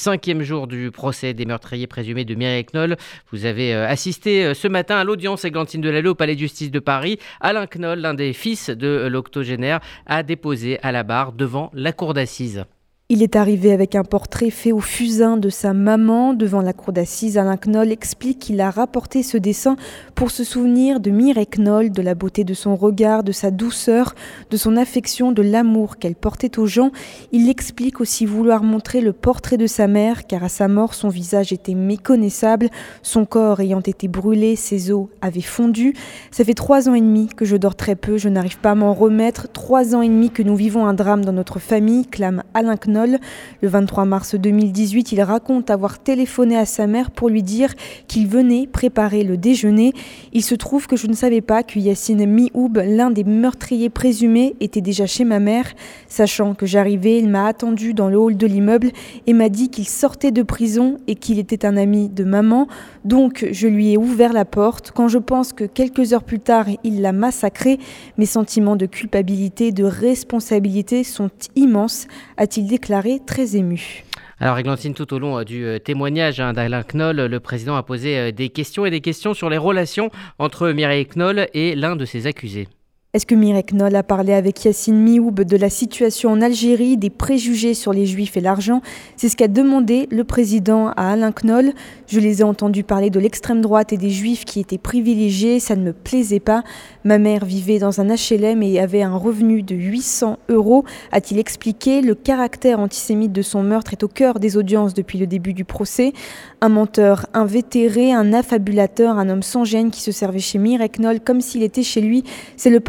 Cinquième 0.00 0.42
jour 0.42 0.68
du 0.68 0.92
procès 0.92 1.34
des 1.34 1.44
meurtriers 1.44 1.88
présumés 1.88 2.24
de 2.24 2.36
Mireille 2.36 2.64
Knoll. 2.72 2.96
Vous 3.32 3.46
avez 3.46 3.74
euh, 3.74 3.88
assisté 3.88 4.44
euh, 4.44 4.54
ce 4.54 4.68
matin 4.68 4.94
à 4.94 5.02
l'audience 5.02 5.44
Églantine 5.44 5.80
Delalleux 5.80 6.10
au 6.10 6.14
Palais 6.14 6.36
de 6.36 6.38
justice 6.38 6.70
de 6.70 6.78
Paris. 6.78 7.18
Alain 7.40 7.66
Knoll, 7.66 7.98
l'un 7.98 8.14
des 8.14 8.32
fils 8.32 8.70
de 8.70 9.08
l'octogénaire, 9.10 9.80
a 10.06 10.22
déposé 10.22 10.78
à 10.84 10.92
la 10.92 11.02
barre 11.02 11.32
devant 11.32 11.72
la 11.74 11.92
cour 11.92 12.14
d'assises. 12.14 12.64
Il 13.10 13.22
est 13.22 13.36
arrivé 13.36 13.72
avec 13.72 13.94
un 13.94 14.04
portrait 14.04 14.50
fait 14.50 14.70
au 14.70 14.80
fusain 14.80 15.38
de 15.38 15.48
sa 15.48 15.72
maman 15.72 16.34
devant 16.34 16.60
la 16.60 16.74
cour 16.74 16.92
d'assises. 16.92 17.38
Alain 17.38 17.56
Knoll 17.56 17.90
explique 17.90 18.38
qu'il 18.38 18.60
a 18.60 18.70
rapporté 18.70 19.22
ce 19.22 19.38
dessin 19.38 19.76
pour 20.14 20.30
se 20.30 20.44
souvenir 20.44 21.00
de 21.00 21.10
Mireille 21.10 21.46
Knoll, 21.56 21.90
de 21.90 22.02
la 22.02 22.14
beauté 22.14 22.44
de 22.44 22.52
son 22.52 22.76
regard, 22.76 23.24
de 23.24 23.32
sa 23.32 23.50
douceur, 23.50 24.14
de 24.50 24.58
son 24.58 24.76
affection, 24.76 25.32
de 25.32 25.40
l'amour 25.40 25.96
qu'elle 25.96 26.16
portait 26.16 26.58
aux 26.58 26.66
gens. 26.66 26.90
Il 27.32 27.48
explique 27.48 28.02
aussi 28.02 28.26
vouloir 28.26 28.62
montrer 28.62 29.00
le 29.00 29.14
portrait 29.14 29.56
de 29.56 29.66
sa 29.66 29.86
mère, 29.86 30.26
car 30.26 30.44
à 30.44 30.50
sa 30.50 30.68
mort, 30.68 30.92
son 30.92 31.08
visage 31.08 31.50
était 31.50 31.72
méconnaissable, 31.72 32.68
son 33.00 33.24
corps 33.24 33.60
ayant 33.60 33.80
été 33.80 34.06
brûlé, 34.06 34.54
ses 34.54 34.90
os 34.90 35.06
avaient 35.22 35.40
fondu. 35.40 35.94
Ça 36.30 36.44
fait 36.44 36.52
trois 36.52 36.90
ans 36.90 36.94
et 36.94 37.00
demi 37.00 37.28
que 37.28 37.46
je 37.46 37.56
dors 37.56 37.74
très 37.74 37.96
peu, 37.96 38.18
je 38.18 38.28
n'arrive 38.28 38.58
pas 38.58 38.72
à 38.72 38.74
m'en 38.74 38.92
remettre. 38.92 39.50
Trois 39.50 39.94
ans 39.94 40.02
et 40.02 40.08
demi 40.08 40.28
que 40.28 40.42
nous 40.42 40.56
vivons 40.56 40.84
un 40.84 40.92
drame 40.92 41.24
dans 41.24 41.32
notre 41.32 41.58
famille, 41.58 42.04
clame 42.04 42.42
Alain 42.52 42.76
Knoll. 42.76 42.97
Le 43.06 43.68
23 43.68 44.04
mars 44.04 44.34
2018, 44.34 45.12
il 45.12 45.22
raconte 45.22 45.70
avoir 45.70 45.98
téléphoné 45.98 46.56
à 46.56 46.64
sa 46.64 46.86
mère 46.86 47.10
pour 47.10 47.28
lui 47.28 47.42
dire 47.42 47.74
qu'il 48.06 48.26
venait 48.26 48.66
préparer 48.66 49.22
le 49.22 49.36
déjeuner. 49.36 49.92
Il 50.32 50.42
se 50.42 50.54
trouve 50.54 50.86
que 50.86 50.96
je 50.96 51.06
ne 51.06 51.14
savais 51.14 51.40
pas 51.40 51.62
que 51.62 51.78
Yassine 51.78 52.26
Mioub, 52.26 52.78
l'un 52.84 53.10
des 53.10 53.24
meurtriers 53.24 53.90
présumés, 53.90 54.56
était 54.60 54.80
déjà 54.80 55.06
chez 55.06 55.24
ma 55.24 55.38
mère. 55.38 55.66
Sachant 56.08 56.54
que 56.54 56.66
j'arrivais, 56.66 57.18
il 57.18 57.28
m'a 57.28 57.46
attendu 57.46 57.94
dans 57.94 58.08
le 58.08 58.18
hall 58.18 58.36
de 58.36 58.46
l'immeuble 58.46 58.90
et 59.26 59.32
m'a 59.32 59.48
dit 59.48 59.68
qu'il 59.68 59.88
sortait 59.88 60.30
de 60.30 60.42
prison 60.42 60.98
et 61.06 61.14
qu'il 61.14 61.38
était 61.38 61.64
un 61.64 61.76
ami 61.76 62.08
de 62.08 62.24
maman. 62.24 62.66
Donc 63.04 63.46
je 63.50 63.68
lui 63.68 63.92
ai 63.92 63.96
ouvert 63.96 64.32
la 64.32 64.44
porte. 64.44 64.90
Quand 64.92 65.08
je 65.08 65.18
pense 65.18 65.52
que 65.52 65.64
quelques 65.64 66.12
heures 66.12 66.24
plus 66.24 66.40
tard, 66.40 66.66
il 66.84 67.00
l'a 67.00 67.12
massacré, 67.12 67.78
mes 68.16 68.26
sentiments 68.26 68.76
de 68.76 68.86
culpabilité, 68.86 69.72
de 69.72 69.84
responsabilité 69.84 71.04
sont 71.04 71.30
immenses, 71.56 72.06
a-t-il 72.36 72.66
déclaré 72.66 72.87
très 73.26 73.56
ému. 73.56 74.04
Alors, 74.40 74.58
Églantine, 74.58 74.94
tout 74.94 75.12
au 75.12 75.18
long 75.18 75.38
euh, 75.38 75.44
du 75.44 75.64
euh, 75.64 75.78
témoignage 75.78 76.40
hein, 76.40 76.52
d'Alain 76.52 76.82
Knoll, 76.82 77.26
le 77.26 77.40
président 77.40 77.76
a 77.76 77.82
posé 77.82 78.18
euh, 78.18 78.32
des 78.32 78.48
questions 78.48 78.86
et 78.86 78.90
des 78.90 79.00
questions 79.00 79.34
sur 79.34 79.50
les 79.50 79.58
relations 79.58 80.10
entre 80.38 80.70
Mireille 80.70 81.06
Knoll 81.06 81.48
et 81.52 81.74
l'un 81.74 81.96
de 81.96 82.04
ses 82.04 82.26
accusés. 82.26 82.68
Est-ce 83.14 83.24
que 83.24 83.34
Mireille 83.34 83.64
Knoll 83.72 83.96
a 83.96 84.02
parlé 84.02 84.34
avec 84.34 84.62
Yassine 84.66 85.00
Mioub 85.00 85.40
de 85.40 85.56
la 85.56 85.70
situation 85.70 86.30
en 86.30 86.42
Algérie, 86.42 86.98
des 86.98 87.08
préjugés 87.08 87.72
sur 87.72 87.94
les 87.94 88.04
juifs 88.04 88.36
et 88.36 88.42
l'argent? 88.42 88.82
C'est 89.16 89.30
ce 89.30 89.36
qu'a 89.36 89.48
demandé 89.48 90.06
le 90.10 90.24
président 90.24 90.88
à 90.88 91.12
Alain 91.12 91.32
Knoll. 91.32 91.72
Je 92.06 92.20
les 92.20 92.40
ai 92.40 92.44
entendus 92.44 92.84
parler 92.84 93.08
de 93.08 93.18
l'extrême 93.18 93.62
droite 93.62 93.94
et 93.94 93.96
des 93.96 94.10
juifs 94.10 94.44
qui 94.44 94.60
étaient 94.60 94.76
privilégiés, 94.76 95.58
ça 95.58 95.74
ne 95.74 95.84
me 95.84 95.94
plaisait 95.94 96.38
pas. 96.38 96.64
Ma 97.02 97.16
mère 97.16 97.46
vivait 97.46 97.78
dans 97.78 97.98
un 97.98 98.08
HLM 98.08 98.62
et 98.62 98.78
avait 98.78 99.00
un 99.00 99.16
revenu 99.16 99.62
de 99.62 99.74
800 99.74 100.38
euros, 100.50 100.84
a-t-il 101.10 101.40
expliqué? 101.40 102.02
Le 102.02 102.14
caractère 102.14 102.78
antisémite 102.78 103.32
de 103.32 103.40
son 103.40 103.62
meurtre 103.62 103.94
est 103.94 104.02
au 104.02 104.08
cœur 104.08 104.38
des 104.38 104.58
audiences 104.58 104.92
depuis 104.92 105.16
le 105.16 105.26
début 105.26 105.54
du 105.54 105.64
procès. 105.64 106.12
Un 106.60 106.68
menteur 106.68 107.24
invétéré, 107.32 108.12
un 108.12 108.34
affabulateur, 108.34 109.16
un 109.16 109.30
homme 109.30 109.42
sans 109.42 109.64
gêne 109.64 109.90
qui 109.90 110.02
se 110.02 110.12
servait 110.12 110.40
chez 110.40 110.58
Mireille 110.58 110.90
Knoll 110.90 111.20
comme 111.20 111.40
s'il 111.40 111.62
était 111.62 111.82
chez 111.82 112.02
lui. 112.02 112.22
C'est 112.58 112.68
le 112.68 112.80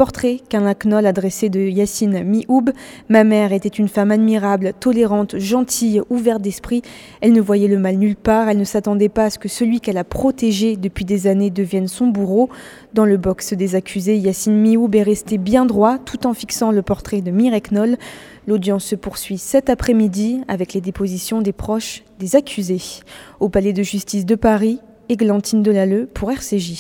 qu'un 0.50 0.74
Knoll 0.74 1.06
adressé 1.06 1.50
de 1.50 1.60
Yassine 1.60 2.24
Mioub. 2.24 2.72
Ma 3.10 3.24
mère 3.24 3.54
était 3.54 3.70
une 3.70 3.88
femme 3.88 4.12
admirable, 4.12 4.74
tolérante, 4.80 5.38
gentille, 5.38 6.02
ouverte 6.10 6.42
d'esprit. 6.42 6.82
Elle 7.22 7.34
ne 7.34 7.42
voyait 7.42 7.68
le 7.68 7.80
mal 7.80 7.96
nulle 7.96 8.16
part, 8.16 8.50
elle 8.50 8.58
ne 8.58 8.64
s'attendait 8.64 9.10
pas 9.10 9.26
à 9.26 9.30
ce 9.30 9.40
que 9.40 9.48
celui 9.48 9.80
qu'elle 9.80 9.98
a 9.98 10.04
protégé 10.04 10.78
depuis 10.78 11.06
des 11.06 11.28
années 11.28 11.50
devienne 11.50 11.88
son 11.88 12.08
bourreau. 12.08 12.50
Dans 12.94 13.06
le 13.06 13.18
box 13.18 13.54
des 13.54 13.76
accusés, 13.76 14.18
Yassine 14.18 14.60
Mioub 14.60 14.94
est 14.96 15.04
resté 15.04 15.38
bien 15.38 15.66
droit 15.66 15.98
tout 15.98 16.26
en 16.26 16.34
fixant 16.34 16.72
le 16.72 16.82
portrait 16.82 17.22
de 17.22 17.32
Mireille 17.32 17.62
Knoll. 17.72 17.98
L'audience 18.48 18.86
se 18.86 18.96
poursuit 18.96 19.38
cet 19.38 19.70
après-midi 19.70 20.42
avec 20.48 20.74
les 20.74 20.82
dépositions 20.82 21.42
des 21.42 21.54
proches 21.54 22.04
des 22.20 22.36
accusés. 22.36 22.82
Au 23.40 23.50
palais 23.50 23.74
de 23.74 23.84
justice 23.84 24.26
de 24.26 24.36
Paris, 24.36 24.80
Églantine 25.10 25.64
Delalleux 25.64 26.08
pour 26.14 26.32
RCJ. 26.32 26.78